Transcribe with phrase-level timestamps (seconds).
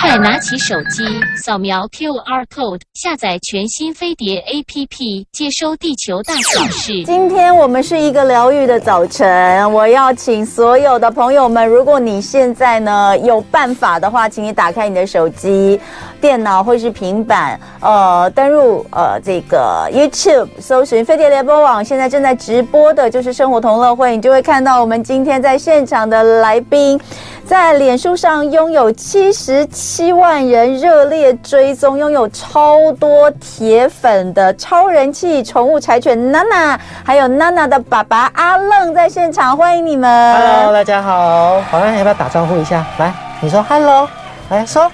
[0.00, 1.02] 快拿起手机，
[1.36, 7.02] 扫描 QR code，下载全新飞碟 APP，接收地球大小事。
[7.04, 15.80] 今天我们是一个疗愈的早晨，我要请所有的朋友们，如果你现在呢有办法的话，请你打开你的手机、
[16.20, 27.00] 电脑或是平板，呃，登入呃这个 YouTube，搜寻飞碟联播网，现在正在直播的就是生活同乐会，你就会看到我们今天在现场的来宾。
[27.44, 40.34] 在脸书上拥有七十七万人热烈追踪，拥有超多铁粉的超人气宠物柴犬娜娜，还有娜娜的爸爸阿愣在现场，欢迎你们。
[40.36, 42.84] Hello，大家好，好，那要不要打招呼一下？
[42.98, 44.08] 来，你说 Hello，
[44.50, 44.90] 来说，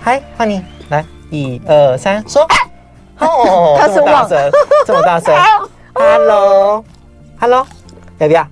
[0.00, 2.46] 嗨，欢迎，来，一二三，说，
[3.18, 4.50] 哦，他是忘了，
[4.86, 5.34] 这么大声
[5.94, 7.66] ，Hello，Hello，
[8.18, 8.46] 要不要？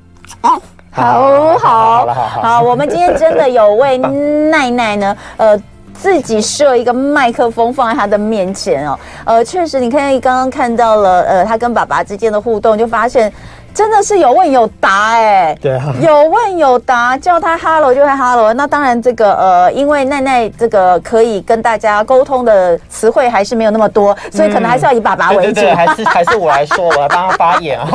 [0.96, 13.32] 好好好，好，我们今天真的有为奈奈呢，呃，自己设一个麦克风放在她的面前哦，呃，确实，你看刚刚看到了，呃，她跟爸爸之间的互动，就发现。
[13.76, 18.50] 真的是有问有答哎、欸，对啊，有问有答，叫他 hello 就会 hello。
[18.54, 25.52] 那当然，这个呃，因为奈奈这个可以跟大家沟通的词汇还是没有那么多，所以可能还是要以爸爸为主。
[25.52, 27.86] 嗯、对，对，对，还是还是我来说，我来帮他发言啊。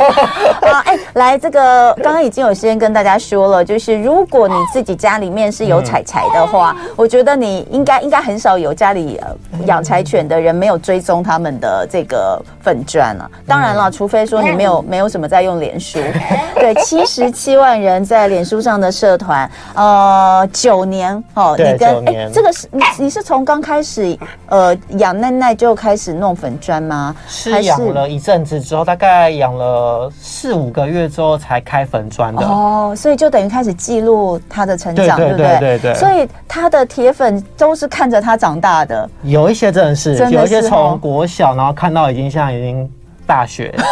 [0.60, 9.20] 啊， 哎，来，这个刚刚已经有先跟大家说了，就是如果你自己家里面是有柴柴的话，嗯、我觉得你应该应该很少有家里
[9.66, 13.28] 养柴犬的人没有追踪他们的这个粉专了。
[13.48, 15.71] 当然了，除非说你没有没有什么在用脸。
[15.72, 15.98] 脸书
[16.54, 27.16] 对，七十七万人在脸书上的社团，呃，九年哦，你跟哎，这个是你你是从刚开始呃养奈奈就开始弄粉砖吗？
[27.26, 35.58] 是养了一阵子之后，大概养了四五个月之后才开粉砖的哦，所以就等于开始记录他的成长，对不对？
[35.58, 35.94] 对对对。
[35.94, 42.90] 所以他的铁粉都是看着他长大的，有一些真的是，有一些从国小然后看到已经现在已经
[43.26, 43.74] 大学。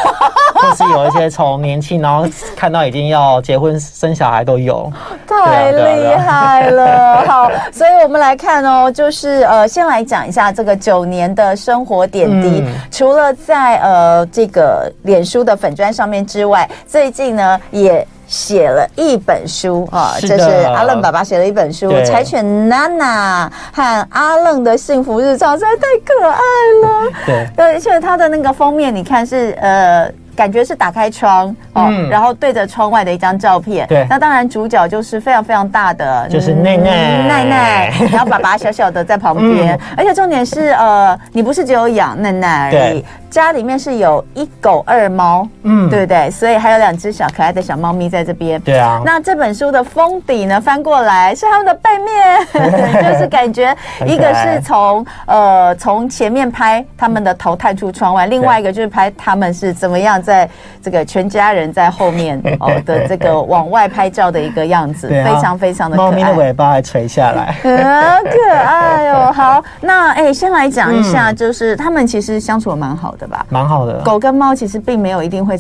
[0.69, 4.93] 或是有一些从年轻，然后看到已经要结婚生小孩都有，
[5.27, 7.25] 太厉害了。
[7.27, 12.63] 好，所以我们来看哦，就是呃，先来讲一下这个九年的生活点滴。
[12.67, 26.41] 嗯、除了在呃这个脸书的粉砖上面之外，最近呢也写了一本书啊，这是阿愣爸爸写了一本书《柴犬娜娜和阿愣的幸福日常》，实在太可爱
[26.83, 27.13] 了。
[27.57, 30.11] 对，而且它的那个封面，你看是呃。
[30.41, 33.87] 感觉是打开窗哦，嗯、然后对着窗外的一张照片。
[33.87, 43.05] 对，那当然主角就是非常非常大的，就是奈奈奈奈， 然后爸爸小小的在旁边，嗯、而且重点是呃，你不是只有养奈奈而已。
[43.31, 46.29] 家里面是有一狗二猫，嗯，对不对？
[46.33, 48.61] 所以还有两只小可爱的小猫咪在这边。
[48.63, 49.01] 对啊。
[49.05, 53.73] 那这本书的封底呢，翻过来是他们的背面， 就是感觉
[54.05, 60.49] 一个是从呃从前面拍他们的头探出窗外，另外一个就是拍他们是怎么样在
[60.81, 66.11] 这个全家人在后面 哦的这个往外拍照的一个样子，非常非常的可爱。
[66.11, 69.33] 猫咪的尾巴还垂下来， 好可爱哦。
[69.35, 73.27] 好，那哎，先来讲一下，就是他们其实相处的蛮好的。
[73.27, 73.47] 吧？
[73.49, 74.01] 蛮好的。
[74.03, 75.57] 狗跟猫其实并没有一定会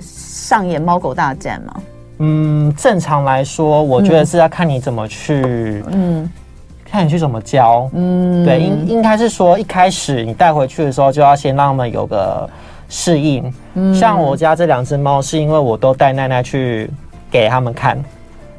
[0.00, 1.74] 上演猫狗大战嘛。
[2.20, 6.28] 嗯，正常来说，我觉得是要看你怎么去，嗯，
[6.90, 7.88] 看你去怎么教。
[7.94, 12.48] 嗯，对，应应该是说一开始你带回去的时候，就要先让他们有个
[12.88, 13.52] 适应。
[13.74, 16.90] 嗯，像我家这两只猫，是因为我都带奈奈去
[17.30, 18.02] 给他们看。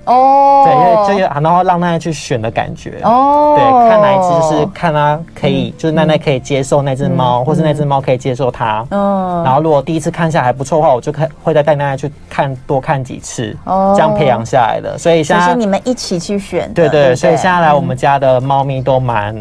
[0.06, 3.00] 哦，对，因为这个，然后让奈奈去选的感觉。
[3.04, 8.84] 哦，对，看哪一只是看它可以，就是奈奈可以接受那只猫，或是那只猫可以接受它。
[8.90, 14.98] 嗯，然后如果第一次看下来还不错的话，我就看会再带奈奈去看多看几次，哦，这样培养下来的。
[14.98, 19.36] 所以现在是你们一起去选，对对，所以现在来我们家的猫咪都蛮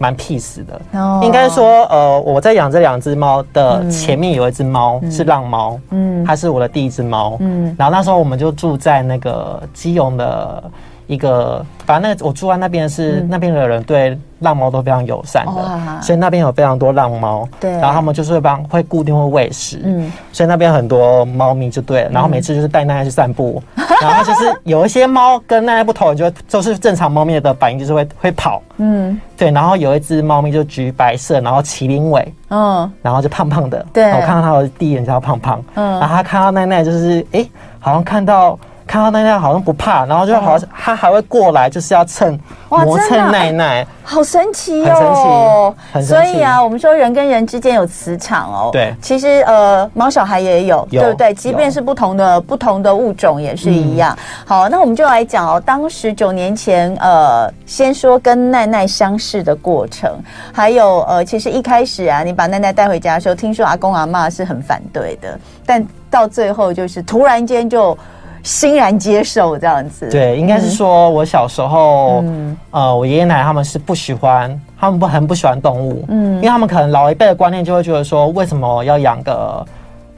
[0.00, 0.80] 蛮 peace 的。
[0.98, 10.64] 哦，应该说，呃，我在养这两只猫的前面有一只猫是浪猫，嗯，它是我的第一只猫，嗯，然后那时候我们就住在那个基隆的
[11.10, 17.48] 一个，反正那个我住在那边是、嗯、那边的人对浪猫都非常友善的，所以那边有非常多浪猫。
[17.58, 22.10] 对，然后他们就是会帮会固定会喂食，嗯，所以那边很多猫咪就对了。
[22.10, 29.50] 然后每次就是带奈奈去散步，嗯、 然后就是有一些猫跟奈奈不同，就就是正常猫咪的反应就是会会跑，嗯，对。
[29.50, 34.12] 然后有一只猫咪就橘白色，然后麒麟尾，嗯，然后就胖胖的，对。
[34.12, 38.56] 我看到它的第一眼就叫胖胖，嗯，然后它看到奈奈就是哎、欸，好像看到。
[38.90, 42.36] 看到奈奈好像不怕，然后就好像他还会过来，就是要蹭
[42.68, 46.32] 磨蹭奈奈，好神奇哦，很神奇。
[46.32, 48.70] 所以啊，我们说人跟人之间有磁场哦。
[48.72, 51.32] 对，其实呃，猫小孩也有，对不对？
[51.32, 54.18] 即便是不同的不同的物种也是一样。
[54.44, 60.18] 好，那我们就来讲哦，当时九年前，呃，先说跟奈奈相识的过程，
[60.52, 67.96] 还有呃，其实一开始啊，你把奈奈带回家的时候，听说阿公阿嬷是很反对的，但到最后就是突然间就。
[68.42, 79.64] 欣然接受这样子，对，应该是说我小时候，嗯、呃，我爷爷奶奶他们是不喜欢，他们不很不喜欢动物，嗯，因为他们可能老一辈的观念就会觉得说，为什么要养个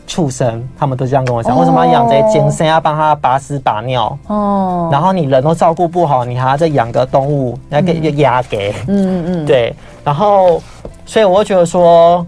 [0.06, 0.62] 畜生？
[0.78, 4.16] 他们都这样跟我讲，哦、为什么要养这些精生，要帮他拔屎拔尿？
[4.28, 9.44] 哦，然后你人都照顾不好，你还要再养个动物，来给一个鸭给，嗯嗯。
[9.44, 9.74] 嗯，对，
[10.04, 10.62] 然后
[11.06, 12.26] 所以我会觉得说。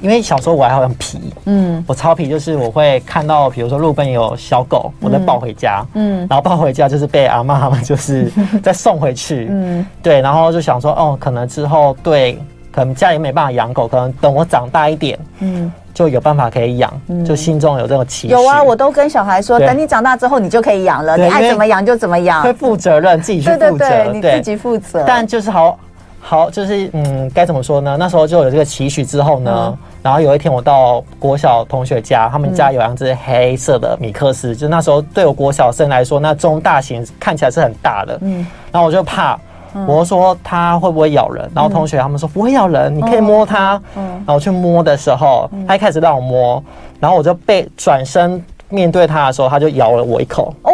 [0.00, 8.30] 因为小时候我还很皮，嗯，我超皮，就是我会看到，比如说路边有小狗，我再抱回家，嗯，然后抱回家就是被阿嬷他们就是
[8.62, 12.38] 再送回去，嗯，对，然后就想说，哦，可能之后对，
[12.70, 16.92] 可能家里没办法养狗，可能等我长大一点，嗯，就有办法可以养，
[17.24, 18.34] 就心中有这种期许。
[18.34, 25.04] 有啊，我都跟小孩说，等你长大之后，你就可以养了，你爱怎么养就怎么养，会负责任，自己去负责，对对对，你自己负责。
[25.06, 25.78] 但就是好。
[26.28, 27.96] 好，就是嗯，该怎么说呢？
[27.96, 39.38] 那时候就有这个期许之后呢，嗯、然后有一天我到国小同学家，他们家有两只黑色的米克斯，嗯、就那时候对我国小生来说，那中大型看起来是很大的，嗯，然后我就怕，
[39.72, 41.48] 嗯、我就说它会不会咬人？
[41.54, 46.60] 然后同学他们说不会咬人，你可以摸它，嗯，然后我去摸的时候，他一开始让我摸，
[46.98, 50.72] 然后我就被转身面对它的时候，它就咬了我一口，哦，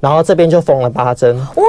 [0.00, 1.64] 然后这边就缝了八针，哇，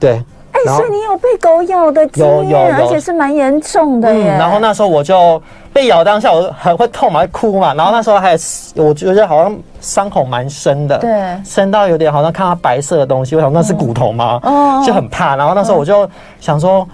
[0.00, 0.20] 对。
[0.66, 4.26] 哎，所以你有被狗咬的经验，而且是蛮严重的耶。
[4.38, 5.40] 然后那时候我就
[5.72, 7.74] 被咬当下，我很会痛嘛，会哭嘛。
[7.74, 8.36] 然后那时候还，
[8.76, 14.40] 我觉得好像伤口蛮深的，对，深到有点好像看到白色的东西，我想那是骨头吗？
[14.42, 15.36] 哦，就很怕。
[15.36, 16.08] 然后那时候我就
[16.40, 16.86] 想说，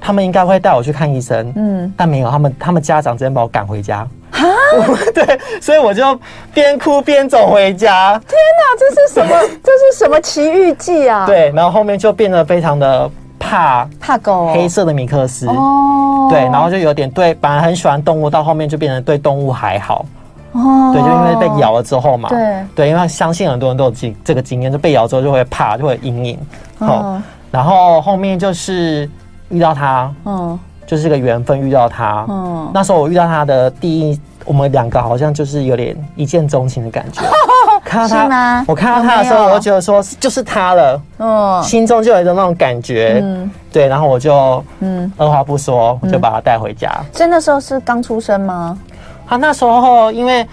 [0.00, 4.06] 他们应该会带我去看医生，嗯，但没有，他们他们家长直接把我赶回家。
[4.34, 4.48] 哈，
[5.14, 6.18] 对，所以我就
[6.52, 8.20] 边哭边走回家。
[8.26, 9.40] 天哪，这是什么？
[9.62, 11.24] 这是什么奇遇记啊？
[11.24, 13.08] 对，然后后面就变得非常的
[13.38, 15.46] 怕怕狗，黑色的米克斯。
[15.46, 20.04] 哦，对，然后就有点对，本来很喜欢动物，到后面就变成对动物还好。
[20.50, 22.28] 哦，对，就因为被咬了之后嘛。
[22.28, 26.38] 对，对，因为相信很多人都有经这个经验，就被咬之后就会怕，就会有阴影。
[26.80, 27.22] 哦，
[27.52, 29.08] 然后后面就是
[29.48, 30.12] 遇到他。
[30.24, 30.58] 嗯。
[30.86, 37.22] 就是个缘分遇到他，嗯，那时候我遇到他的第一，我们两个好像就是有点一见钟情的感觉。
[37.84, 38.64] 看到他，吗？
[38.66, 46.90] 我看到他的时候，我就觉得说就是他了，嗯，心中就有一种那种感觉，嗯，对，然后我就，嗯，二话不说，我就把他带回家。
[47.12, 48.78] 所以那时候是刚出生吗？
[49.26, 50.46] 他那时候因为。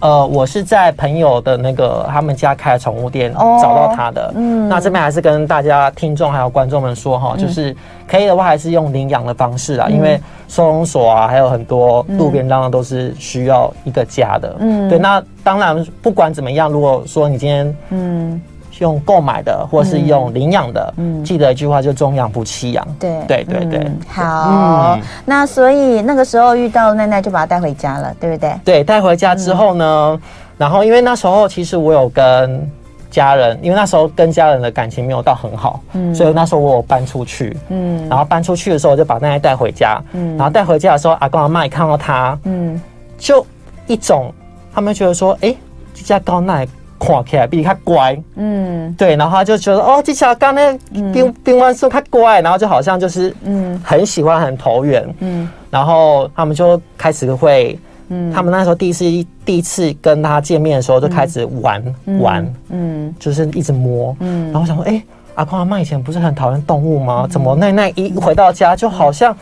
[0.00, 4.32] 呃，我是在朋友的那个他们家开宠物店找到他的。
[4.36, 7.74] 嗯，那这边还是跟大家听众还有观众们说哈，就是
[8.06, 14.56] 可以的话还是用领养的方式啊，因为收容所啊还有很多路边当然都是需要一个家的。
[14.58, 18.40] 嗯，对，那当然不管怎么样，如果说你今天嗯。
[18.78, 22.86] 用购买的，或是用领养的，嗯，记得一句话，就中养不弃养。
[22.98, 23.16] 对。
[23.26, 24.98] 对对对，好。
[25.24, 28.54] 那所以那个时候遇到奈奈，就把它带回家了，对不对？
[28.64, 30.20] 对，带回家之后呢，
[30.56, 32.70] 然后因为那时候其实我有跟
[33.10, 42.80] 家人，因为那时候跟家人的感情没有到很好，嗯，所以那时候我有搬出去，嗯，然后搬出去的时候，我就把奈奈带回家，嗯，然后带回家的时候，阿公阿妈也看到他，嗯，
[43.18, 43.44] 就
[43.86, 44.32] 一种
[44.72, 45.54] 他们觉得说，哎，
[45.94, 46.66] 这家高奈。
[46.98, 50.76] 看起来比他乖，嗯，对，然后他就觉得哦，这小刚那
[51.12, 59.04] 冰冰完说他乖，然后就好像就是嗯，很喜欢很投缘，嗯，然后他们就开始会，嗯，他们那时候第一次
[59.44, 61.82] 第一次跟他见面的时候就开始玩
[62.20, 65.02] 玩，嗯，就是一直摸，嗯，然后我想说，哎，
[65.34, 67.26] 阿公阿妈以前不是很讨厌动物吗？
[67.30, 69.36] 怎么奈奈一回到家就好像。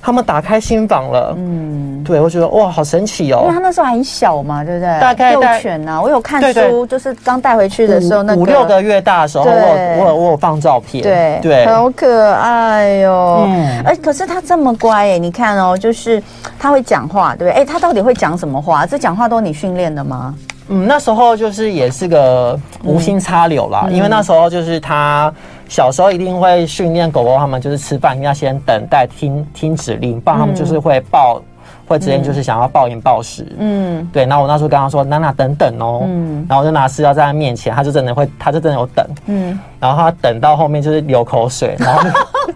[0.00, 3.40] 他们打开心房了，嗯，对，我觉得哇，好神奇哦！
[3.42, 5.00] 因为他那时候还小嘛，对不对？
[5.00, 13.44] 大概幼犬呐，我有看书，就是刚带回去的时候，那五六个月大的时候，我我我有放照片，对对，好可爱哟。
[13.48, 16.22] 嗯，哎，可是他这么乖哎，你看哦，就是
[16.58, 17.62] 他会讲话，对不对？
[17.62, 18.86] 哎，他到底会讲什么话？
[18.86, 20.34] 这讲话都你训练的吗？
[20.68, 25.32] 嗯，那时候就是也是个无心插柳啦，因为那时候就是他。
[25.70, 31.38] 小时候一定会训练狗狗，他们就是吃饭要先等待听听指令，不然他们就是会暴，
[31.86, 33.46] 会直接就是想要暴饮暴食。
[33.58, 34.24] 嗯，对。
[34.24, 36.46] 然后我那时候跟他说：“娜娜等等哦。”嗯。
[36.48, 39.06] 然后我就拿饲料在他面前，他就真的会，他就真的有等。
[39.26, 39.60] 嗯。
[39.78, 42.02] 然后他等到后面就是流口水， 然后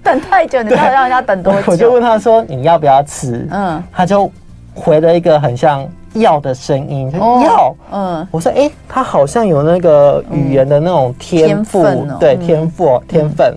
[0.02, 1.62] 等太久，你知道让人家等多久？
[1.70, 3.84] 我就问他说：“你要不要吃？”嗯。
[3.92, 4.32] 他就
[4.74, 13.56] 回了一个很像要的声音，就要，嗯，我说，哎，他好像有那个语言的那种天赋，对，天赋天分。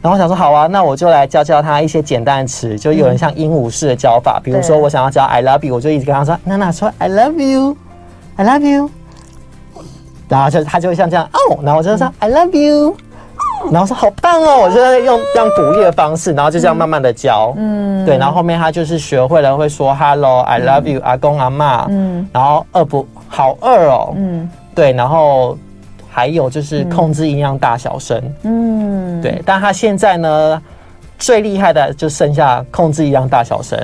[0.00, 8.90] 然后我想说，好啊，那我就来教教他一些简单的词，就有人像鹦鹉式的教法，比如说我想要教 I love you，我就一直跟他说，娜娜说 I love you，I love you，
[10.28, 12.96] 然后就他就会像这样哦，然后我就说 I love you。
[13.70, 25.56] 然后说好棒哦，我就在用这样鼓励的方式，然后就这样慢慢的教，嗯，对，然后后面他就是学会了会说 Hello，I love you，阿公阿妈，嗯，然后饿不好饿哦，嗯，对，然后
[26.10, 30.60] 还有就是控制音量大小声，嗯，对，但他现在呢
[31.18, 33.78] 最厉害的就剩下控制音量大小声，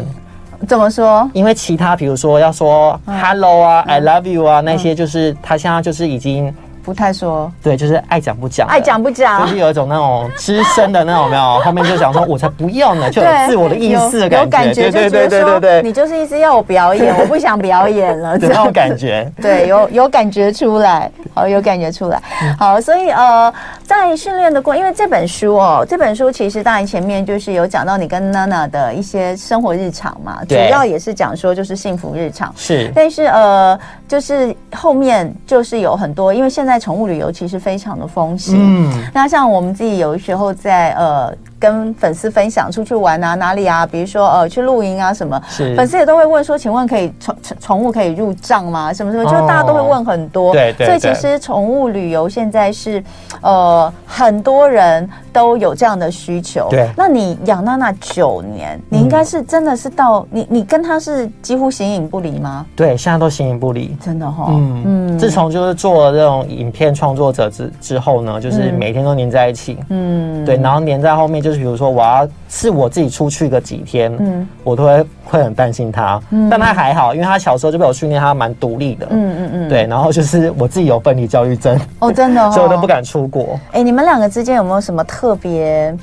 [0.67, 1.31] 怎么说？
[1.33, 6.55] 因为其他比如说要说 Hello 啊，I love you 啊那些，就是他现在就是已经。
[6.89, 11.61] 不太说，对，就是爱讲不讲，爱讲不讲，就是有一种那种资深的那种，没有？
[11.61, 22.23] 后面就想说，我才不要呢，就有自我的意思的感觉，对对对对对，你就是一直要我表演，我不想表演了， 这种感觉，对，有有感觉出来，好，有感觉出来，
[22.59, 23.53] 好，所以呃，
[23.83, 33.79] 在训练的过，因为这本书哦，这本书其实当然前面就是有讲到你跟娜娜的一些生活日常嘛，主要也是讲说就是幸福日常，是，但是呃，
[34.09, 36.78] 就是后面就是有很多，因为现在。
[36.79, 41.35] 宠物旅游其实非常的风行，嗯，那像我们自己有的时候在呃。
[41.59, 43.85] 跟粉丝分享出去玩啊，哪里啊？
[43.85, 48.93] 比如说呃，去露营啊什么，是粉丝也都会问说，请问可以宠宠物可以入账吗？
[48.93, 50.53] 什么什么，就大家都会问很多。
[50.53, 50.87] 对对。
[50.87, 53.03] 所以其实宠物旅游现在是
[53.41, 56.69] 呃很多人都有这样的需求。
[56.71, 56.89] 对。
[56.97, 62.65] 那你养娜娜九年，你应该是真的是到你你跟他是几乎形影不离吗？
[62.77, 64.47] 对，现在都形影不离，真的哈。
[64.51, 65.19] 嗯嗯。
[65.19, 69.77] 自从就是做了这种影片创作者之之后呢，就是每天都黏在一起。
[69.89, 70.45] 嗯。
[70.45, 71.48] 对，然后黏在后面就。
[71.49, 83.59] 就是比如说，我要是我自己出去个几天，嗯，我都会会很担心他，嗯，但他还好，因为他小时候就被我训练，他蛮独立的，嗯嗯嗯，对，然后就是我自己有分离焦虑症，哦，真的， 所以我都不敢出国。
[83.73, 85.97] 哎，你们两个之间有没有什么特别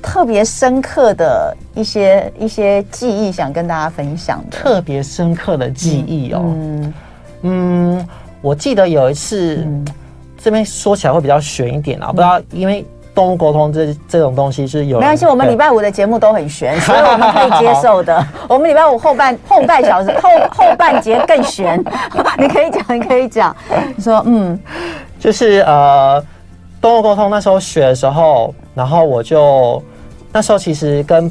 [0.00, 4.56] 特别深刻的一些一些记忆想跟大家分享的？
[4.56, 6.94] 特别深刻的记忆哦，嗯
[7.42, 8.08] 嗯，
[8.40, 9.66] 我记得有一次，
[10.40, 12.86] 这边说起来会比较悬一点啊，不知道因为。
[13.14, 18.26] 动物沟通这这种东西是有没关系，我们礼拜五的节目都很悬， 所以我们可以接受的。
[18.48, 21.78] 我们礼拜五后半后半小时 后后半节更悬，
[22.38, 23.54] 你可以讲，你可以讲。
[23.96, 24.58] 你说，嗯，
[25.18, 26.22] 就是呃，
[26.80, 29.80] 动物沟通那时候学的时候，然后我就
[30.32, 31.30] 那时候其实跟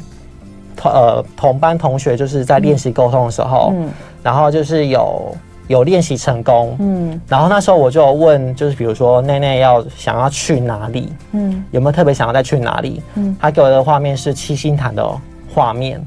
[0.74, 3.90] 同呃同班同学就是在练习沟通的时候，嗯，
[4.22, 5.36] 然后就是有。
[5.66, 13.02] 有练习成功，嗯，然后那时候我就问，就是比如说内内要想要去哪里，嗯，有没有特别想要再去哪里？
[13.14, 15.06] 嗯，他给我的画面是七星潭的
[15.54, 16.04] 画面。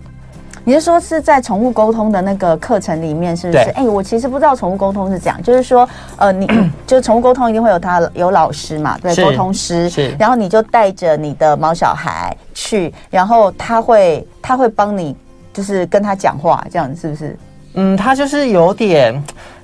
[0.63, 3.59] 你是说是在宠物沟通的那个课程里面，是不是？
[3.69, 5.87] 哎、欸，我其实不知道宠物沟通是这样，就是说，
[6.17, 6.45] 呃，你
[6.85, 15.15] 就是宠物沟通一定会有他有老师嘛，对，沟通师，是，然后你就带着你的毛小孩去，然后他会他会帮你，
[15.53, 17.39] 就是跟他讲话，这样是不是？
[17.73, 19.13] 嗯，他就是有点，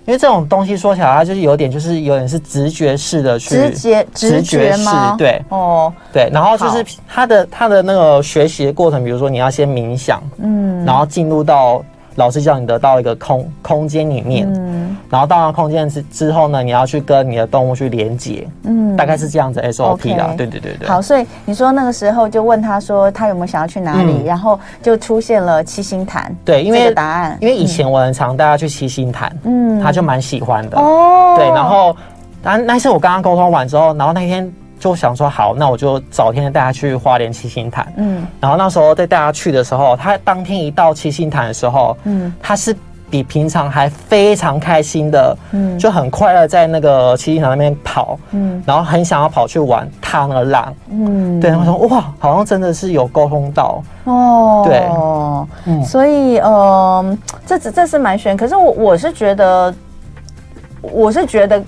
[0.05, 5.15] 因为这种东西说起来，他就是有点，就是有点是直觉式的去直觉直觉吗？
[5.17, 11.83] 对，哦，对，然后就是他的他的那个学习的过程，比如说你要先冥想，嗯，然后进入到。
[12.15, 20.87] 老师叫你得到一个空空间里面，嗯，然后到了空间之之后呢，你要去跟你的动物去连接，嗯，大概是这样子 SOP 啦，对对对对。
[20.87, 31.95] 好，所以你说那个时候就问他说他有没有想要去哪里，然后就出现了七星潭，对，因为答案，因为以前我很常带他去七星潭，嗯，他就蛮喜欢的，哦，对，然后，
[32.41, 34.51] 但那，那次我刚刚沟通完之后，然后那天。
[34.83, 37.87] 就想说好，那我就找天带他去花莲七星潭。
[37.95, 42.75] 嗯，然后那时候在带他去的时候，他当天一到七星潭的时候，嗯，他是
[43.09, 53.81] 比平常还非常开心的，嗯，就很快乐在那个七星潭那边跑，嗯，然后很想要跑去玩踏那个浪，嗯，对，他说哇，好像真的是有沟通到。
[54.03, 54.89] 哦，对，
[55.65, 59.73] 嗯，所以呃，这这是蛮悬，可是我我是觉得，
[60.81, 61.63] 我是觉得。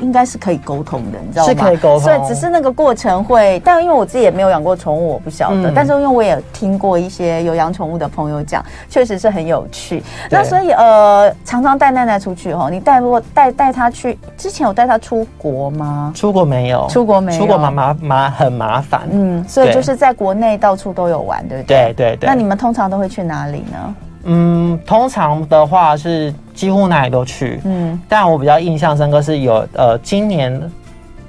[0.00, 1.52] 应该是可以沟通的，你知道吗？
[1.52, 5.70] 是可以沟通，所以只是那个过程会，但因为我自己也没有养过宠物，我不晓得。
[5.70, 10.02] 嗯、但是因为我也听过一些有养宠物的朋友讲，确实是很有趣。
[10.30, 16.12] 那所以呃，常常带奈奈出去哈，你带过带带她去之前有带她出国吗？
[16.14, 19.02] 出国没有，出国没有，出国麻麻麻很麻烦。
[19.10, 21.94] 嗯，所以就是在国内到处都有玩，对不对？
[21.94, 22.26] 对对对。
[22.26, 23.94] 那你们通常都会去哪里呢？
[24.26, 27.60] 嗯，通常的话是几乎哪里都去。
[27.64, 30.60] 嗯，但我比较印象深刻是有呃，今年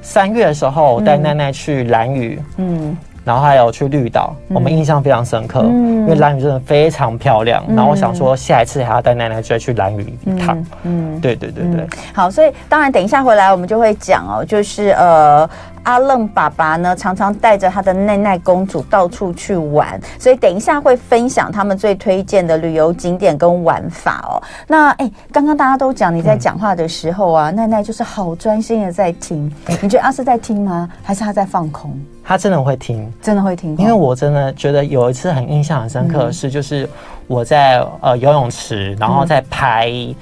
[0.01, 2.41] 三月的时候带奈奈去蓝屿。
[2.57, 7.63] 嗯，然后还有去绿岛，我们印象非常深刻，因为蓝屿真的非常漂亮。
[7.69, 10.65] 然后我想说，下一次还要带奶奶再去蓝屿一趟。
[10.83, 11.87] 嗯，对对对对。
[12.13, 15.49] 好，所以当然等一下回来我们就会讲哦，就是呃。
[15.87, 24.43] 阿愣爸爸呢，常常带着他的奈奈公主到处去玩，所以等一下会分享他们最推荐的旅游景点跟玩法哦。
[24.67, 29.49] 那哎，刚刚大家都讲你在讲话的时候啊，嗯、奈奈就是好专心的在听。
[29.81, 30.89] 你觉得阿是在听吗？
[31.03, 31.97] 还是他在放空？
[32.21, 33.77] 他真的会听，真的会听。
[33.77, 36.89] 因为我真的觉得有一次很印象很深刻的事，就是
[37.27, 39.89] 我在呃游泳池，然后在拍。
[39.89, 40.15] 嗯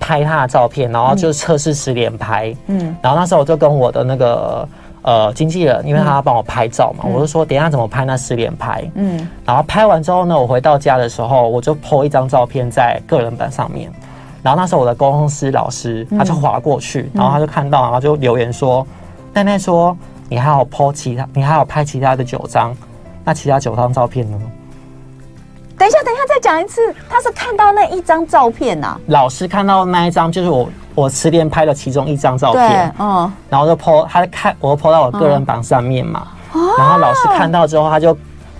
[0.00, 2.54] 拍他的照片，然后就测试十连拍。
[2.66, 4.68] 嗯，然后那时候我就跟我的那个
[5.04, 8.82] 呃经纪人，因为他要帮我拍照嘛，嗯、我就说等一下怎么拍那十连拍。
[8.94, 13.90] 嗯，然后拍完之后呢，我回到家的时候，我就 po 一张照片在个人版上面。
[14.42, 18.86] 然后那时候我的公司老师他就划过去，然后他就看到，然后就留言说
[19.32, 19.96] ：“奈奈说
[20.28, 22.76] 你还有 po 其他，你还有拍其他的九张，
[23.24, 24.38] 那其他九张照片呢？”
[25.76, 26.94] 等一下，等一下，再讲一次。
[27.08, 29.00] 他是看到那一张照片呐、啊。
[29.08, 32.94] 老师看到那一张，就是我我十连拍的其中一张照片。
[32.98, 33.32] 嗯。
[33.48, 36.26] 然后就 po，他看我 po 到我个人榜上面嘛。
[36.52, 36.60] 哦。
[36.78, 38.16] 然后老师看到之后，他就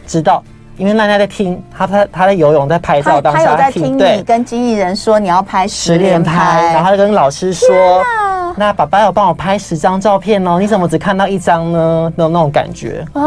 [0.06, 0.42] 知道，
[0.76, 7.68] 因为奈奈在听，他他他在游泳，在拍照当时，他有在听你跟经纪人说你要拍十连拍，然后他就跟老师说。
[8.57, 12.13] 那爸爸有帮我拍十张照片哦，你怎么只看到一张呢？
[12.17, 13.05] 那种那种感觉。
[13.13, 13.23] 啊，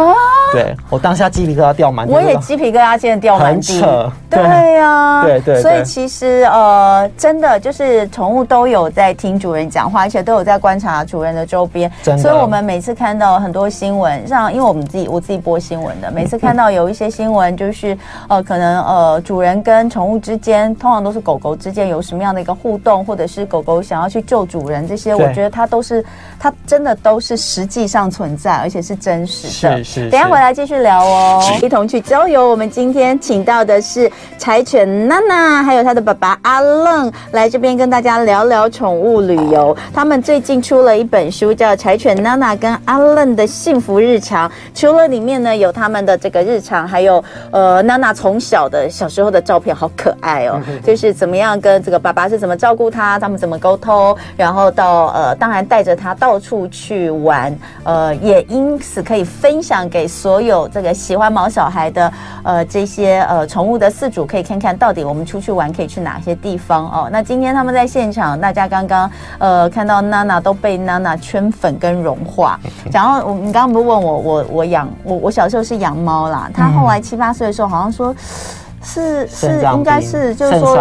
[0.54, 4.74] 对我当下鸡皮疙瘩掉满地，我也鸡皮疙瘩现在掉满地，很扯，对。
[4.78, 11.92] 呀，对对，所以其实呃，真的就是宠物都有在听主人讲话，而且都有在观察主人的周边。
[12.04, 17.98] 所以我们每次看到很多新闻，像因为我们自己我自己播新闻的，每次看到有一些新闻，就是
[18.30, 25.17] 呃，可能呃，主人跟宠物之间，通常都是狗狗之间有什么样的一个互动，或者是狗狗想要去救主人这些。
[25.18, 26.04] 我觉得它都是，
[26.40, 29.78] 它真的都是实际上存在，而且是真实的。
[29.78, 30.10] 是是，是。
[30.10, 32.48] 等一下回来继续聊哦，一同去郊游。
[32.50, 39.76] 我们今天请到的是柴犬娜娜，还有她的爸爸阿愣，来这边跟大家聊聊宠物旅游。
[39.94, 44.50] 他们最近出了一本书，叫《柴犬娜娜跟阿愣的幸福日常》。
[44.74, 50.62] 除了里面呢有他们的这个日常，还有呃娜娜从小的小时候的照片，好可爱哦。
[50.84, 55.07] 就是怎么样跟这个爸爸是怎么照顾他，他们怎么沟通，然后到。
[55.14, 62.12] 呃，当然带着他到处去玩，呃，也因此可以分享给所有这个喜欢毛小孩的
[62.44, 67.10] 呃这些呃宠物的饲主，可以看看到底我们出去玩可以去哪些地方哦。
[67.12, 72.60] 那今天他们在现场，大家刚刚呃看到娜娜都被娜娜圈粉跟融化。
[72.92, 78.16] 然后我你刚刚不是问我，我我养我我小时候是养猫啦，他后来七八岁的时候好像说。
[78.84, 80.78] 是是，应该是就是说，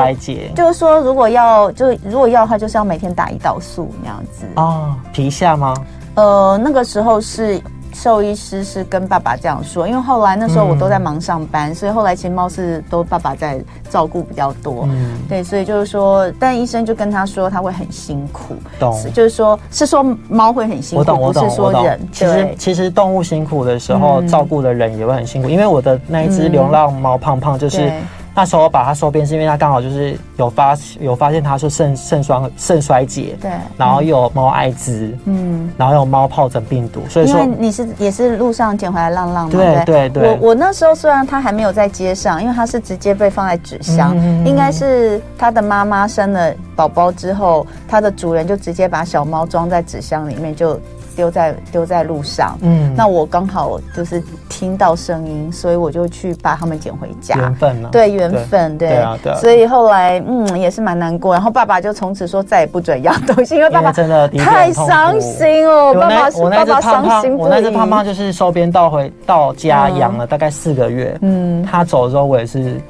[0.54, 5.74] 就是说，如果要就如果要的话，就是要每天打胰岛素那样子哦，皮下吗？
[6.14, 7.60] 呃，那个时候是。
[7.96, 14.86] 兽医师是跟爸爸这样说，因为后来那时候我都在忙上班，嗯、所以后来其实猫是都爸爸在照顾比较多。
[14.90, 18.94] 嗯，对，所以就是说，但医生就跟他说他会很辛苦，懂？
[19.14, 22.00] 就是说，是说猫会很辛苦，我懂，我懂，不是说人。
[22.12, 25.48] 其实其实动物辛苦的时候，照顾的人也会很辛苦。
[25.48, 27.90] 嗯、因为我的那一只流浪猫胖胖就是。
[28.36, 40.32] 那时候我把它收编，是因为它刚好就是有发有发现它是肾肾衰肾衰竭，对，然后又有猫艾滋，嗯，然后有猫疱疹病毒，所以说你是也是路上捡回来浪浪嘛，对对对。
[40.40, 50.78] 我我那时候虽然它还没有在街上，因为它是直接被放在纸箱，嗯、应该是它的妈妈生了宝宝之后，它的主人就直接把小猫装在纸箱里面就。
[51.16, 57.34] 丢在丢在路上，嗯，那我刚好就是听到声音，所以我就去把他们捡回家。
[57.36, 59.38] 缘分了，对缘分，对，对啊，对啊。
[59.38, 61.32] 所以后来，嗯，也是蛮难过。
[61.32, 65.94] 然后爸爸就从此说再也不准养东西，因为爸爸真的太伤心哦。
[65.94, 67.36] 爸爸是爸爸伤心。
[67.36, 72.80] 我那只胖胖就是收编到回到家养了大概四个月，嗯，他走的时候我也是。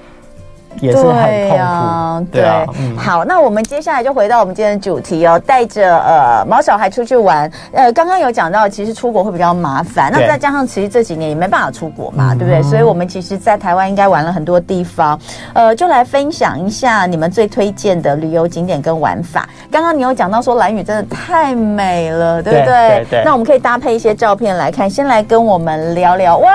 [0.80, 12.62] 也是很痛苦，啊，对啊，嗯，好，那我们接下来就回到我们今天的主题哦，带着呃毛小孩出去玩，呃，刚刚有讲到，其实出国会比较麻烦，那再加上其实这几年也没办法出国嘛，对不对？
[12.62, 15.18] 所以我们其实，在台湾应该玩了很多地方，
[15.54, 19.48] 呃，就来分享一下你们最推荐的旅游景点跟玩法。
[19.70, 22.66] 刚刚你有讲到说蓝屿真的太美了，对不对？
[22.66, 23.22] 对，对，对。
[23.24, 26.50] 那我们可以搭配一些照片来看，先来跟我们聊聊，哇，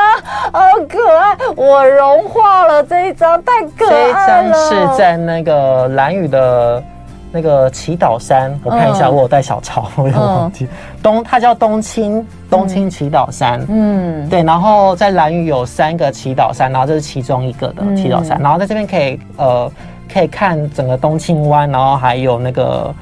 [0.52, 4.11] 好可爱，我融化了这一张，太可爱。
[4.12, 6.84] 这张是在那个蓝屿的
[7.32, 10.68] 那个祈祷山，我看一下，我有带小抄，我有忘记。
[11.02, 14.44] 东，它叫东青东青祈祷山，嗯，对。
[14.44, 18.40] 然后在蓝屿有三个祈祷山，然后这是其中一个的祈祷山。
[18.42, 19.72] 然后在这边可以呃
[20.14, 22.94] 可以看整个东青湾，然后还有那个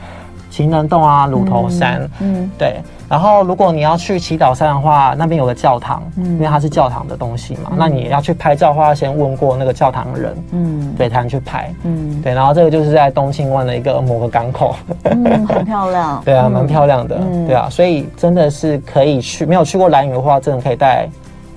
[0.49, 2.81] 情人洞啊、乳头山，嗯，对。
[3.07, 7.71] 然后如果你要去祈祷山的话，那边有个教堂，嗯，因为它是教堂的东西嘛。
[7.71, 12.33] 嗯、那你要去拍照的话，要先问过那个教堂的人，嗯，对，才能去拍，嗯，对。
[12.35, 21.09] 然后这个就是在东清湾的一个某个港口，嗯，很漂亮， 对啊，蛮漂亮的，嗯、对啊，所以真的是可以去，没有去过兰屿的话，真的可以带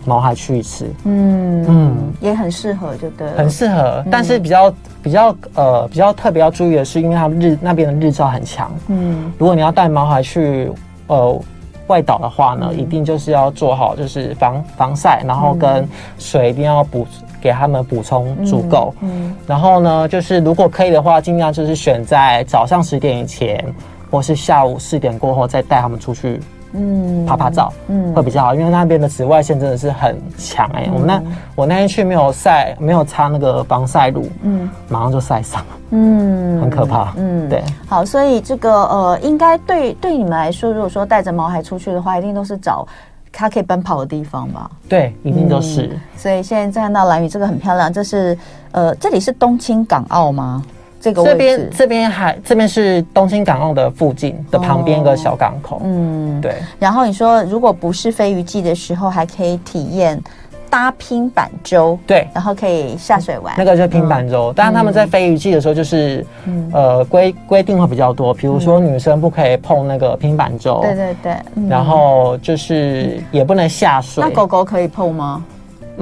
[0.05, 4.05] 毛孩去一次，嗯嗯，也很适合，就对，很适合。
[4.11, 10.71] 但是比较比较呃比较特别要注意的是，因为它日那边的日照很强，嗯，如果你要带毛孩去。
[11.09, 11.39] 呃，
[11.89, 15.87] 外岛的话呢，嗯、一定就是要做好，就是防防晒，然后跟
[16.17, 17.07] 水一定要补
[17.39, 18.95] 给他们补充足够。
[19.03, 23.63] 嗯，嗯然后呢，就是如果可以的话，尽量就是选在早上十点以前，
[24.11, 26.41] 或是下午四点过后再带他们出去。
[26.73, 30.89] 嗯，拍拍照，嗯，会比较好，因为那边的紫外线真的是很强哎。
[30.93, 31.23] 我们那
[31.55, 37.63] 我那天去没有晒，没有擦那个防晒乳，嗯，马上就晒伤，嗯，很可怕，嗯，对。
[37.87, 42.87] 好，所以这个呃，应该对对你们来说，如果说带着毛孩出去的话，一定都是找
[43.31, 44.71] 它可以奔跑的地方吧？
[44.89, 45.99] 对，一定都是。
[46.17, 48.37] 所以现在看到蓝屿这个很漂亮，这是
[48.73, 50.63] 呃，这里是东青港澳吗？
[51.03, 56.55] 这个这边这边还这边是东京港澳的附近的旁边一个小港口，嗯，对。
[56.79, 60.23] 然后你说，如果不是飞鱼季的时候，还可以体验
[60.71, 63.53] 搭拼板舟，对，然后可以下水玩。
[63.59, 66.25] 那个就是拼板舟，但是他们在飞鱼季的时候，就是
[66.73, 71.37] 呃规规定会比较多，比如说女生不可以碰那个拼板舟，对对对，
[71.69, 74.23] 然后就是也不能下水。
[74.23, 75.45] 那狗狗可以碰吗？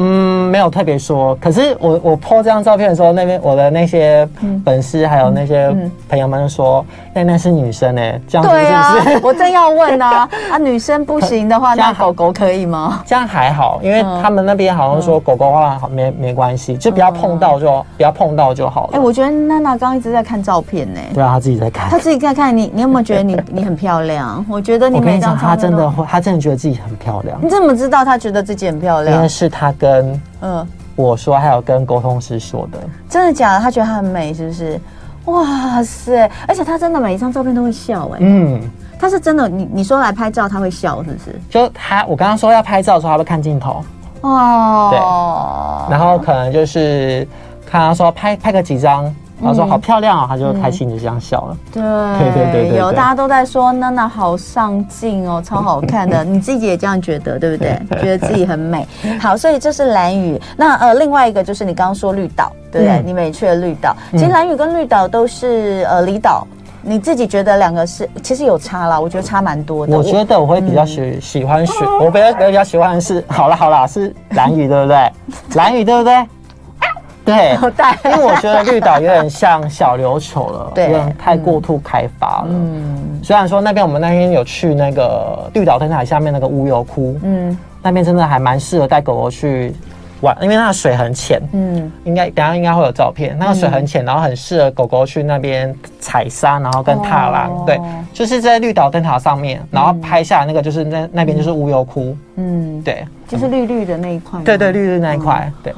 [0.01, 1.35] 嗯，没有特别说。
[1.37, 4.27] 可是我我 po 这张照片的时候，那边我的那些
[4.65, 5.75] 粉丝还有那些
[6.09, 9.05] 朋友们就说，那那是女生哎，这样子是不是？
[9.05, 13.03] 对啊，我正要问啊， 啊，女生不行的话，那狗狗可以吗？
[13.05, 18.91] 这样还好，因为他们那边好像说狗狗的话好没没关系，就不要碰到就不要碰到就好了。
[18.95, 21.01] 哎，我觉得娜娜刚刚一直在看照片呢。
[21.13, 21.91] 对啊，她自己在看。
[21.91, 24.45] 她自己在看你，你有没有觉得你 你很漂亮？
[24.49, 27.39] 我觉得你每张，她真的会，她真的觉得自己很漂亮。
[27.43, 29.17] 你怎么知道她觉得自己很漂亮？
[29.17, 29.90] 因为是她跟
[30.41, 33.61] 嗯，我说还有跟沟通师说的，真的假的？
[33.61, 34.81] 他觉得她很美，是不是？
[35.27, 36.31] 哇塞！
[36.49, 38.61] 而且他真的每一张照片都会笑哎，嗯，
[38.99, 39.49] 他是真的。
[39.49, 41.41] 你你说来拍照，他会笑是不是？
[41.51, 43.85] 就他，我刚刚说要拍照的时候，他会看镜头
[44.23, 47.27] 哦，对，然后可能就是
[47.67, 49.15] 看他说拍拍个几张。
[49.43, 51.57] 他说好漂亮啊，他就开心的这样笑了。
[51.73, 56.23] 对对对对，有大家都在说娜娜好上镜哦， 超好看的。
[56.25, 57.81] 你自己也这样觉得对不对？
[58.03, 58.87] 觉得自己很美。
[59.21, 60.41] 好，所以这是兰屿。
[60.57, 63.03] 那呃，另外一个就是你刚刚说绿岛，对不对？
[63.05, 63.97] 你们也去了绿岛。
[64.13, 66.47] 其实兰屿跟绿岛都是呃离岛，
[66.83, 69.97] 你自己觉得两个是其实有差啦，我觉得差蛮多的。
[69.97, 75.13] 我觉得我会比较喜喜欢选，我比较比较喜欢的是，好了好了，是兰屿对不对？
[75.57, 76.27] 兰屿对不对？
[77.31, 82.49] 对，因为我觉得绿岛有点像小琉球了， 对，有点太过度开发了。
[82.51, 89.75] 嗯，虽然说那边我们那天有去那个绿岛灯塔下面那个乌油窟，嗯，那边真的还蛮适合带狗狗去
[90.23, 97.81] 玩，因为那个水很浅，嗯，应该等下应该会有照片，那个水很浅，然后很适合狗狗去那边踩沙，然后跟踏浪，哦、对，
[98.13, 105.73] 就是在绿岛灯塔上面，然后拍下来那个就是那那边就是乌油窟，嗯，对，就是绿绿的那一块，对对，绿绿那一块，对。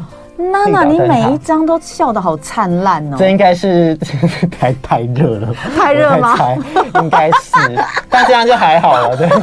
[0.50, 3.16] 娜娜，你每一张都笑得好灿烂哦！
[3.18, 3.96] 这应该是
[4.58, 6.36] 太太热了，太热吗？
[7.00, 7.50] 应该是，
[8.08, 9.28] 但这样就还好了，对。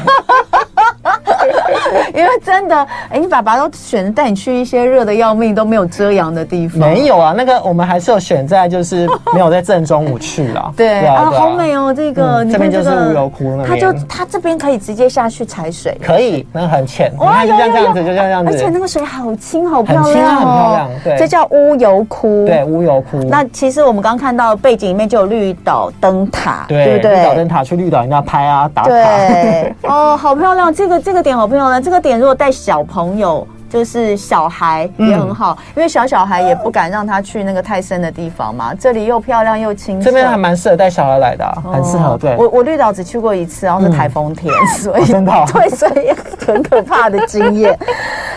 [2.14, 2.76] 因为真的，
[3.10, 6.80] 哎，你爸爸都选择带你去一些热的要命都没有遮阳的地方。
[6.80, 10.72] 没有啊，那个我们还是有选在就是 没有在正中午去啦。
[10.76, 13.68] 对啊，好美哦，这个这边就是乌油窟那边。
[13.68, 20.89] 它就它这边可以直接下去踩水，可以，那个很浅，哇，就像这样子，就像这样子，而且那个水好清，好漂亮，很清，很漂亮。
[21.04, 22.46] 对，这叫乌油窟。
[22.46, 23.18] 对，乌油窟。
[23.24, 27.16] 那其实我们刚看到背景里面就有绿岛灯塔，对不对？
[27.18, 28.90] 绿岛灯塔去绿岛人家拍啊，打卡。
[28.90, 33.48] 对，哦，好漂亮，这个这个点好漂亮，这个点如果带小朋友。
[33.70, 38.74] 就是小孩也很好，嗯、因为小小孩也不敢让他去那个太深的地方嘛。
[38.74, 42.18] 这里又漂亮又清澈，这边还蛮适合带小孩来的，啊，哦、很适合。
[42.18, 46.12] 对，我我绿岛只去过一次，然后是台风天，嗯、所以，哦、真的，哦、 对，所以
[46.46, 47.78] 很可怕的经验。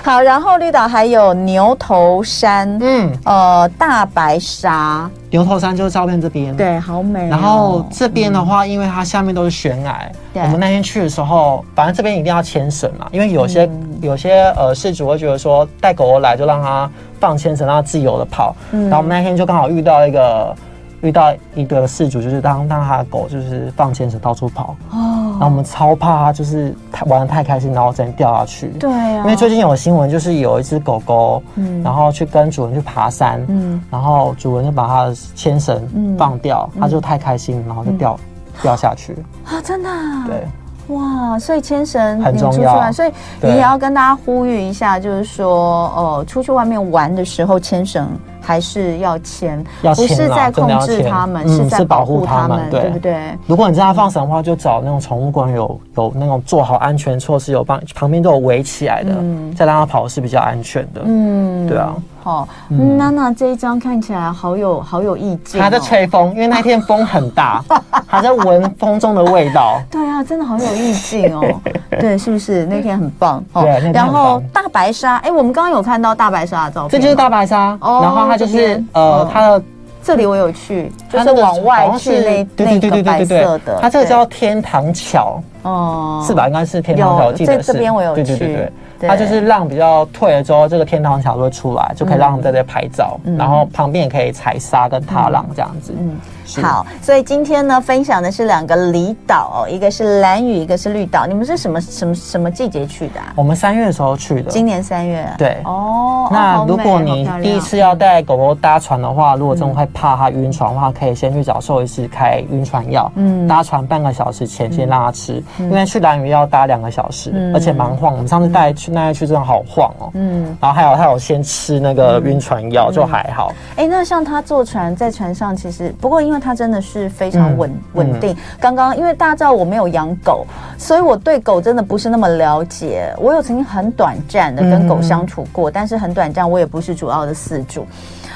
[0.03, 5.11] 好，然后绿岛还有牛头山，嗯，呃，大白鲨。
[5.33, 7.29] 牛头山就是照片这边，对，好美，哦。
[7.31, 18.55] 然后这边的话，嗯、因为它下面都是悬崖，我们那天去的时候，反正这边一定要牵绳嘛，因为有些、嗯、有些呃事主会觉得说带狗狗来就让它放牵绳，让它自由的跑。
[18.73, 20.55] 嗯、然后我们那天就刚好遇到一个
[21.01, 24.77] 遇到一个事主，就是当当他的狗就是放牵绳到处跑。
[24.91, 25.22] 哦。
[25.33, 28.69] 然后我们超怕它，就是太玩的太开心，然后真掉下去。
[28.79, 38.19] 对啊，因为最近有新闻，就是有一只狗狗，嗯，然后去跟主人去爬山，嗯，然后主人就把它的牵绳放掉，它就太开心，然后就掉
[38.63, 39.17] 掉下去。
[39.45, 39.89] 啊，真的？
[40.27, 40.47] 对。
[40.89, 48.07] 哇，所以牵绳很重要，所以你也要跟大家呼吁一下，就是说，呃，出去外面玩的时候牵绳。
[48.43, 53.39] 还是要牵，不是在控制他们，是在保护他们，对不对？
[53.47, 59.15] 如果你真的放绳的话，就找那种宠物馆有有那种做好安全措施，有帮旁边都有围起来的，
[59.57, 61.03] 再让它跑是比较安全的。
[61.05, 61.95] 嗯，对啊。
[62.25, 65.61] 好，娜娜这一张看起来好有好有意境。
[65.61, 67.65] 她在吹风，因为那天风很大，
[68.07, 69.81] 她在闻风中的味道。
[69.91, 71.43] 对啊，真的好有意境哦。
[72.01, 73.43] 对，是不是那天很棒？
[73.55, 77.77] 对，然后大白鲨，哎，我们刚刚有看到大白鲨的照片，这就是大白鲨。
[77.81, 79.63] 然后它就是呃，它的
[80.05, 86.47] 这里我有去，就是往外去那那个白色的，它这个叫天堂桥哦，是吧？
[86.49, 87.73] 应该是天堂桥，我记得是。
[87.73, 88.69] 这边我有去。
[89.09, 95.95] 它就是浪比较退了之后，这个天堂桥就会出来，就可以让他们在这拍照，嗯、然后旁边也可以踩沙跟踏浪这样子。
[95.99, 96.17] 嗯。
[96.61, 101.25] 好，所以今天呢，分享的是两个离岛，一个是蓝屿，一个是绿岛。
[101.25, 103.21] 你们是什么什么什么季节去的？
[103.37, 104.51] 我们三月的时候去的。
[104.51, 105.27] 今年三月。
[105.39, 105.57] 对。
[105.65, 106.29] 哦。
[106.31, 113.11] 那如果你第一次要带狗狗搭船的话，如果真的会怕它晕船的话，可以先去找兽医师开晕船药。
[113.15, 113.49] 嗯。
[113.49, 118.13] 搭船半个小时前先让它吃，因为去蓝屿要搭两个小时，而且蛮晃。
[118.13, 120.11] 我们上次带去那去真的好晃哦。
[120.15, 120.57] 嗯。
[120.61, 123.53] 然后还有他有先吃那个晕船药，就还好。
[123.77, 128.37] 哎，那像他坐船在船上，其实不过因为他真的是非常稳稳定。
[128.61, 133.13] 刚刚因为大家知道我没有养狗，所以我对狗真的不是那么了解。
[133.19, 137.87] 我有曾经很短暂的跟狗相处过，但是很短暂，我也不是主要的饲主。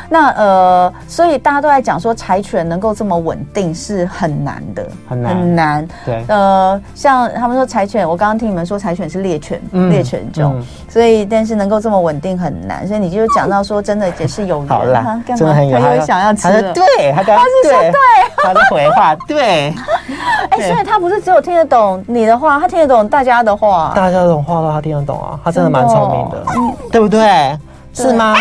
[0.09, 5.89] 那呃，所以大家都在讲说柴犬能够这么稳定是很难的，很难很难。
[6.05, 12.87] 对，呃，像他们说柴犬，我刚刚听你们说柴犬是猎犬，猎犬种，所以但是能够这么稳定很难。
[12.87, 17.93] 所以你就讲到说，真的也是有好啦，真的很有，他又想要吃的，对，他刚刚是说对，
[18.45, 19.75] 他的回话对。
[20.51, 26.45] 哎，所以他不是只有听得懂你的话，他听得懂大家的话，大家这种话都他听得懂啊，他真的蛮聪明的，
[26.93, 27.59] 对不对？
[27.93, 28.35] 是吗？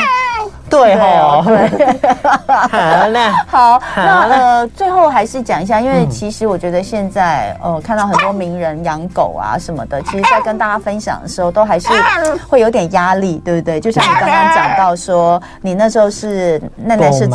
[0.76, 2.12] 对哦，对，
[2.46, 11.88] 好嘞，好，那呃，最后还是讲一下，因为其实我觉得现在呃，看到很多名人养狗啊什么的，其实，在跟大家分享的时候，都还是
[12.50, 13.80] 会有点压力，对不对？
[13.80, 17.26] 就像你刚刚讲到说，你那时候是奈奈是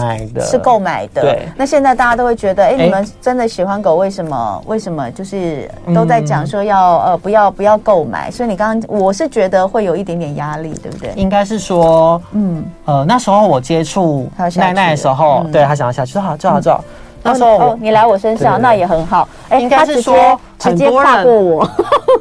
[0.43, 1.49] 是购买的，对。
[1.57, 4.63] 那现在大家都会觉得，哎，你们真的喜欢狗，为什么？
[4.67, 5.11] 为什么？
[5.13, 8.31] 就是都在讲说要呃，不要不要购买。
[8.31, 11.11] 所以你刚刚，我是觉得会有一点点压力，对不对？
[11.17, 13.30] 应该是说，嗯呃，那时候。
[13.31, 16.85] 时候我接触奈奈的时候，对他想要下去，说好，就好，就好。
[17.23, 19.29] 那时候你来我身上，那也很好。
[19.51, 21.71] 哎，应该是说直接跨过我。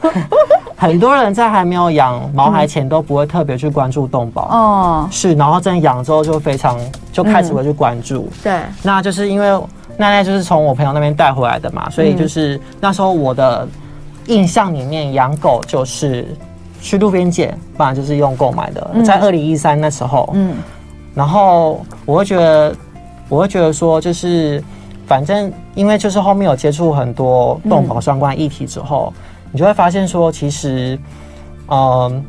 [0.76, 6.78] 很多人在还没有养毛孩前都不会特别去关注动保哦，是，然后真的养之后就非常
[7.12, 8.30] 就开始会去关注。
[8.44, 9.50] 对，那就是因为
[9.98, 13.68] 奈奈就是从我朋友那边带回来的嘛，所以就是那时候我的
[14.28, 16.28] 印象里面养狗就是
[16.82, 18.90] 去路边捡，不然就是用购买的。
[19.06, 20.56] 在二零一三那时候，嗯。
[21.20, 22.74] 然后我会觉得，
[23.28, 24.64] 我会觉得说，就是
[25.06, 30.98] 反正因为就是后面有接触很多动保相关议题之后，嗯、你就会发现说，其实，
[31.68, 32.22] 嗯、呃，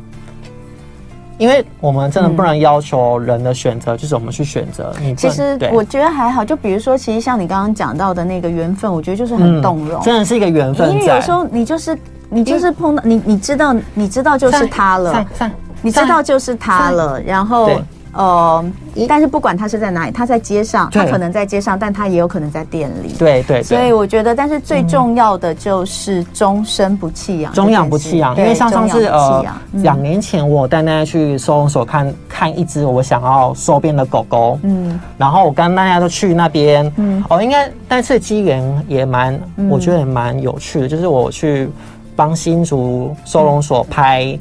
[1.37, 4.93] 因为我们真的不能要求人的选择，嗯、就是我们去选择。
[4.99, 10.91] 你其实我觉得还好，就比如说，其实像你刚刚讲到的那个缘分，我觉得就是很动容，嗯、真的是一个缘分。
[10.91, 11.97] 因为有时候你就是
[12.29, 15.25] 你就是碰到你，你知道你知道就是他了，
[15.81, 17.69] 你知道就是他了，然后。
[18.13, 18.63] 呃，
[19.07, 23.13] 但是不管他是在哪里，他在街上，他可能在街上，但他也有可能在店里。
[23.17, 23.63] 对对。
[23.63, 28.35] 所以我觉得，但是最重要的就是终身不弃养，终养不弃养。
[28.35, 41.69] 因为像上次呃，两年前我带大家去收容所看看一只我想要收编的狗狗，嗯，然后我跟大家都去那边，嗯，哦，应该但是机缘也蛮，我觉得也蛮有趣的，就是我去
[42.15, 44.37] 帮新竹收容所拍。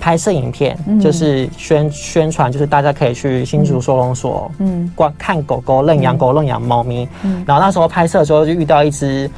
[0.00, 9.30] 拍摄影片就是宣宣传，就是大家可以去新竹收容所，嗯，观看狗狗认养狗认养猫咪，嗯，然后那时候拍摄的时候就遇到一只，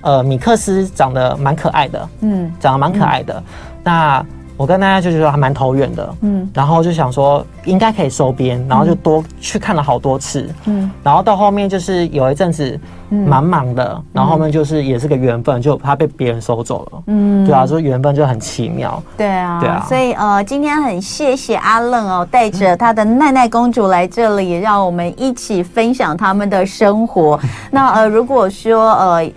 [0.00, 3.42] 呃，米克斯长得蛮可爱的，嗯，长得蛮可爱的，
[3.84, 4.24] 那。
[4.58, 27.38] 我跟大家就觉得还蛮投缘的，嗯，然后就想说应该可以收编，然后就多去看了好多次，嗯，然后到后面就是有一阵子蛮忙的，然后后面就是也是个缘分，就他被别人收走了，嗯，对啊，所以缘分就很奇妙，对啊，对啊，所以呃，今天很谢谢阿愣哦，带着他的奈奈公主来这里，让我们一起分享他们的生活。
[27.70, 29.30] 那呃，如果说呃，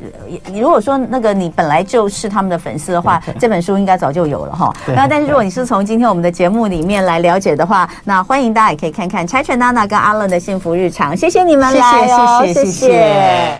[0.53, 4.73] 如果说那个你本来就是他们的粉丝的话，这本书应该早就有了哈。
[4.95, 11.15] 那但是如果你是从今天我们的节目里面来了解的话，那欢迎大家也可以看看柴犬娜娜跟阿愣的幸福日常。
[11.15, 12.71] 谢谢你们来哦，谢谢谢谢。
[12.71, 13.58] 谢谢。